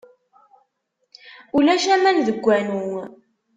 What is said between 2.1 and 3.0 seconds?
deg wanu.